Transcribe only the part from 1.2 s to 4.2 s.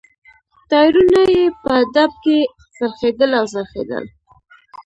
یې په ډب کې څرخېدل او څرخېدل.